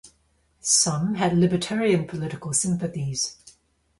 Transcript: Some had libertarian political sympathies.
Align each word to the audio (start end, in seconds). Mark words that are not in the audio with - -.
Some 0.63 1.13
had 1.13 1.37
libertarian 1.37 2.07
political 2.07 2.53
sympathies. 2.53 3.37